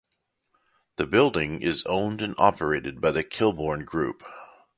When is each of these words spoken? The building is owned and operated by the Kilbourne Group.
The 0.95 1.05
building 1.05 1.61
is 1.61 1.85
owned 1.85 2.23
and 2.23 2.33
operated 2.39 3.01
by 3.01 3.11
the 3.11 3.23
Kilbourne 3.23 3.85
Group. 3.85 4.23